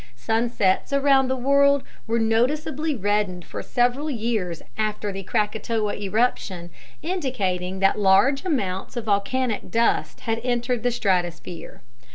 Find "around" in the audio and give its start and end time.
0.91-1.27